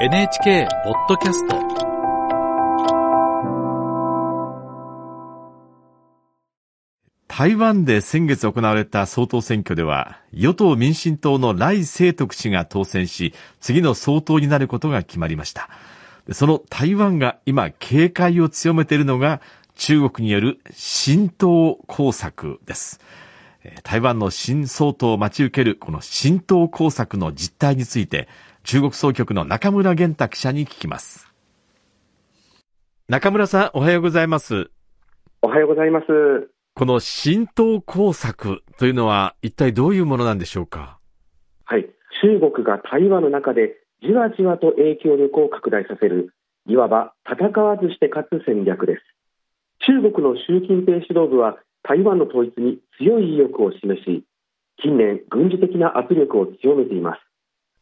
[0.00, 1.56] NHK ポッドキャスト
[7.26, 15.68] 台湾で先月行われた総統選挙では、与党民進党の来清徳氏が当選し、次の総統になることが決まりました。
[16.30, 19.40] その台湾が今警戒を強めているのが、
[19.74, 23.00] 中国による新党工作です。
[23.82, 28.28] 台湾の新総統を待ち受けるこの新党工作の実態について、
[28.70, 31.32] 中国総局の中村玄太記者に聞きます。
[33.08, 34.68] 中村さん、おはようございます。
[35.40, 36.06] おはようございます。
[36.74, 40.98] この新党工作というのは一体どういうものなんでしょうか？
[41.64, 41.88] はい。
[42.20, 46.34] 中国が台湾の中でじわじわと影響力を拡大させる、
[46.66, 49.02] いわば戦わずして勝つ戦略です。
[49.86, 54.24] 中国の習近平指導部は台湾の統一に強い意欲を示し、
[54.82, 57.20] 近年軍事的な圧力を強めています。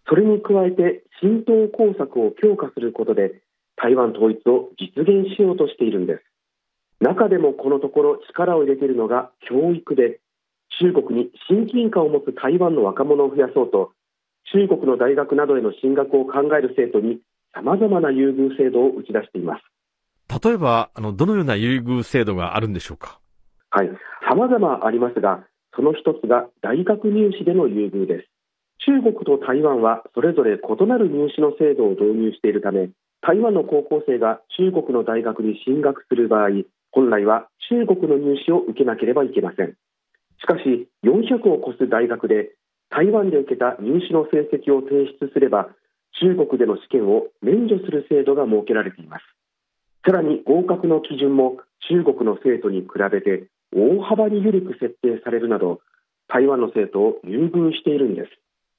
[0.09, 3.43] それに加えて浸透工作を強化することで
[3.77, 6.23] 台湾統一を実現しようとしているんです。
[7.01, 10.21] 中でもこのところ力を入れているのが教育で
[10.81, 13.93] 中国に親近感を持つ台湾の若者を増やそうと
[14.53, 17.21] 中国の大学などへの進学を考える生徒に
[17.55, 19.63] さまざまな優遇制度を打ち出しています。
[20.45, 23.21] 例えばあのどのような優遇制度があるんでしょうか？
[23.71, 23.91] はい。
[24.29, 28.29] さまざまありますがその一つが大学入試での優遇です
[28.87, 32.89] 中国と台湾はそれぞれ異なる入試の制度を導入しているため
[33.21, 36.51] 台湾の高校生が中国の大学に進学する場合
[36.93, 39.75] 本来は中国の入試を受けなければいけません。
[40.39, 42.55] しかし400を超す大学で
[42.89, 45.69] 台湾で受けた入試の成績を提出すれば
[46.21, 49.23] 中国での試験を免除する制度が設けられています。
[50.07, 51.59] さらに合格の基準も
[51.91, 55.81] 中国の生徒に比べて大幅に緩く設定されるなど
[56.29, 58.31] 台湾の生徒を優遇しているんです。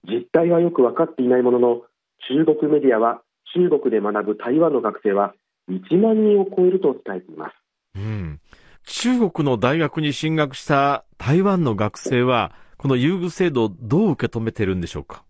[0.07, 1.81] 実態はよく分かっていないものの
[2.29, 3.21] 中国メディアは
[3.53, 5.33] 中国で学ぶ台湾の学生は
[5.69, 7.53] 1万人を超えると伝えています、
[7.95, 8.39] うん、
[8.85, 15.23] 中国の大学に進学した台湾の学生はこの優遇制度をどう受け止めているんでしょうか？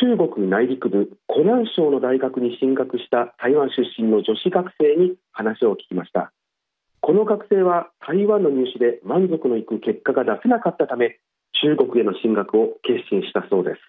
[0.00, 6.32] 中国内陸部湖南省の大学に進学した台湾出身の女子学生に話を聞きました。
[7.00, 11.18] この学生は台湾の入試で満足のいく結果が出せなかったため
[11.64, 13.80] 中国への進学を決心したそうです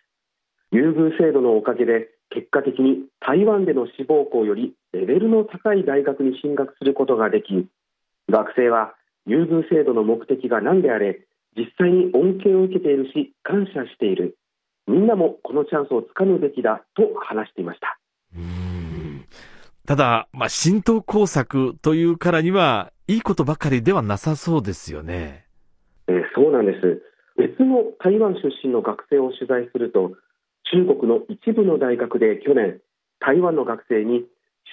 [0.72, 7.68] 優遇制度のおかげで結果的に台湾での志望校よりレベルの高い大学に進学することができ
[8.32, 8.96] 学生は
[9.28, 11.28] 優遇制度の目的が何であれ
[11.58, 14.38] 実際に恩恵を受けているし感謝している
[14.88, 18.00] みんなもこのチャンスをつかむべきだと話していました
[19.86, 25.46] ただ、まあ、浸透工作というからにはいいことばかりではなさそうですよね。
[26.08, 27.02] えー、そうなんです。
[27.38, 30.14] 別の台湾出身の学生を取材すると
[30.72, 32.80] 中国の一部の大学で去年
[33.20, 34.26] 台湾の学生に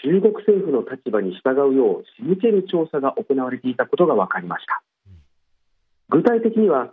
[0.03, 4.83] 中国政府の立場に従うよう仕向ける調査が行われていたことが分かりました。
[6.09, 6.93] 具体的には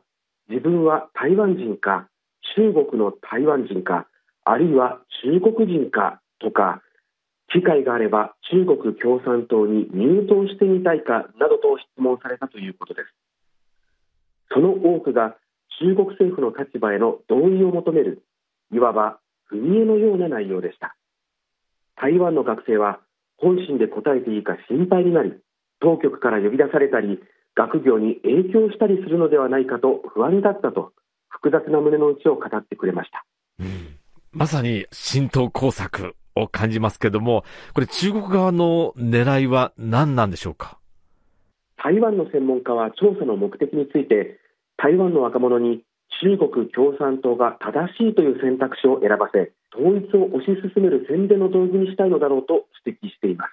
[0.49, 2.09] 自分は台湾人か
[2.55, 4.07] 中国の台湾人か
[4.43, 6.81] あるいは中国人かとか
[7.51, 13.07] 機会があれば中国共産党に入党してみたいかなどと質問されたということです。
[14.51, 15.35] その多くが
[15.79, 18.23] 中国政府の立場への同意を求める
[18.73, 19.19] いわば
[19.51, 20.95] 踏み絵のような内容でした。
[21.95, 22.99] 台湾の学生は
[23.37, 25.33] 本心で答えていいか心配になり
[25.79, 27.19] 当局から呼び出されたり
[27.55, 30.93] 学業に影響したりするのではないかと不安だったと
[31.29, 33.25] 複雑な胸の内を語ってくれました、
[33.59, 33.97] うん、
[34.31, 40.77] まさに浸透工作を感じますけどもこれ中国側の狙いは何なんでしょうか？
[41.83, 44.39] 台湾の専門家は調査の目的について
[44.81, 45.83] 台湾の若者に
[46.21, 53.51] 中国共産党が正しいという選択肢を選ばせ統一を推し進める宣伝の道具にしたいのだろうと指摘しています。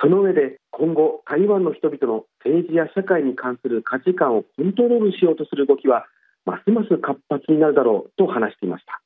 [0.00, 6.06] その上で今後台湾の人々の政治や社会に関する価値観をコントロールしようとする動きは
[6.44, 9.00] ますます活発になるだろうと話していました。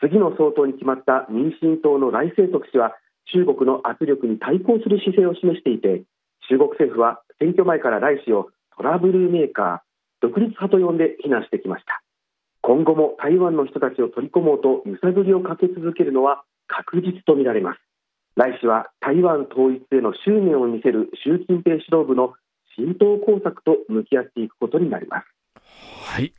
[0.00, 2.94] 次の総統に決まった民進党の来清徳氏は
[3.32, 6.04] 中国の圧力に対抗する姿勢を示していて
[6.48, 9.91] 中国政府は選挙前から来氏をトラブルメーカー
[10.22, 12.02] 独立派と呼んで非難してきました。
[12.62, 17.80] 今後も台湾の人たちを取り込もうと揺さぶりをかけ続けるのは確実とみられます。
[18.36, 22.34] 来週は台湾統一への執念を見せる習近平指導部の
[22.76, 25.26] 浸透工作と向き合っていくことになります。
[26.14, 26.32] はい。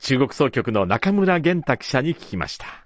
[0.00, 2.79] 中国総局の中村玄太記者に聞きました。